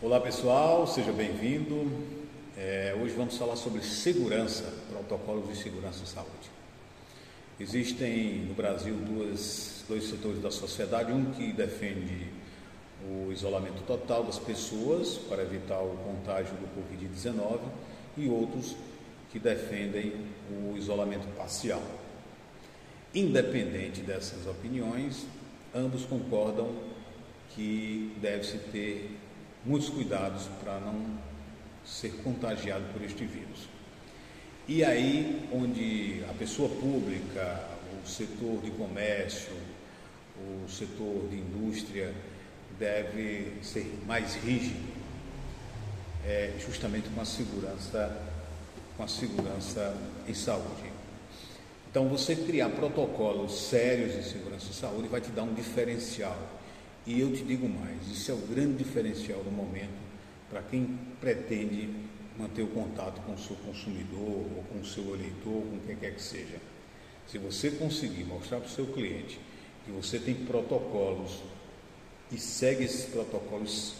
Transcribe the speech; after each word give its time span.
Olá 0.00 0.20
pessoal, 0.20 0.86
seja 0.86 1.10
bem-vindo. 1.10 1.90
É, 2.56 2.96
hoje 3.02 3.14
vamos 3.14 3.36
falar 3.36 3.56
sobre 3.56 3.82
segurança, 3.82 4.72
protocolos 4.88 5.48
de 5.48 5.56
segurança 5.56 6.04
e 6.04 6.06
saúde. 6.06 6.48
Existem 7.58 8.44
no 8.46 8.54
Brasil 8.54 8.94
duas, 8.94 9.82
dois 9.88 10.04
setores 10.04 10.40
da 10.40 10.52
sociedade, 10.52 11.10
um 11.10 11.32
que 11.32 11.52
defende 11.52 12.28
o 13.10 13.32
isolamento 13.32 13.82
total 13.88 14.22
das 14.22 14.38
pessoas 14.38 15.16
para 15.28 15.42
evitar 15.42 15.80
o 15.80 15.96
contágio 16.04 16.54
do 16.54 16.68
Covid-19 16.80 17.58
e 18.16 18.28
outros 18.28 18.76
que 19.32 19.40
defendem 19.40 20.12
o 20.48 20.76
isolamento 20.76 21.26
parcial. 21.36 21.82
Independente 23.12 24.02
dessas 24.02 24.46
opiniões, 24.46 25.26
ambos 25.74 26.04
concordam 26.04 26.72
que 27.50 28.16
deve-se 28.22 28.58
ter 28.58 29.10
muitos 29.64 29.88
cuidados 29.88 30.44
para 30.62 30.78
não 30.80 31.18
ser 31.84 32.10
contagiado 32.22 32.84
por 32.92 33.02
este 33.02 33.24
vírus. 33.24 33.68
E 34.66 34.84
aí, 34.84 35.48
onde 35.52 36.22
a 36.28 36.34
pessoa 36.34 36.68
pública, 36.68 37.64
o 38.04 38.06
setor 38.06 38.60
de 38.60 38.70
comércio, 38.72 39.52
o 40.36 40.68
setor 40.68 41.28
de 41.30 41.36
indústria 41.36 42.14
deve 42.78 43.54
ser 43.62 43.98
mais 44.06 44.34
rígido, 44.34 44.86
é 46.24 46.52
justamente 46.60 47.08
com 47.08 47.20
a 47.20 47.24
segurança, 47.24 48.16
com 48.96 49.02
a 49.02 49.08
segurança 49.08 49.96
em 50.28 50.34
saúde. 50.34 50.92
Então, 51.90 52.06
você 52.08 52.36
criar 52.36 52.68
protocolos 52.68 53.68
sérios 53.68 54.14
de 54.14 54.30
segurança 54.30 54.66
e 54.70 54.74
saúde 54.74 55.08
vai 55.08 55.22
te 55.22 55.30
dar 55.30 55.44
um 55.44 55.54
diferencial. 55.54 56.36
E 57.08 57.20
eu 57.20 57.32
te 57.32 57.42
digo 57.42 57.66
mais: 57.66 58.06
isso 58.06 58.30
é 58.30 58.34
o 58.34 58.36
grande 58.36 58.84
diferencial 58.84 59.42
do 59.42 59.50
momento 59.50 59.96
para 60.50 60.60
quem 60.60 60.98
pretende 61.18 61.88
manter 62.38 62.62
o 62.62 62.68
contato 62.68 63.22
com 63.22 63.32
o 63.32 63.38
seu 63.38 63.56
consumidor, 63.56 64.20
ou 64.20 64.64
com 64.70 64.80
o 64.80 64.84
seu 64.84 65.14
eleitor, 65.14 65.62
com 65.62 65.80
quem 65.86 65.96
quer 65.96 66.14
que 66.14 66.20
seja. 66.22 66.60
Se 67.26 67.38
você 67.38 67.70
conseguir 67.70 68.24
mostrar 68.24 68.58
para 68.58 68.68
o 68.68 68.70
seu 68.70 68.86
cliente 68.86 69.40
que 69.86 69.90
você 69.90 70.18
tem 70.18 70.34
protocolos 70.34 71.42
e 72.30 72.38
segue 72.38 72.84
esses 72.84 73.06
protocolos 73.06 73.94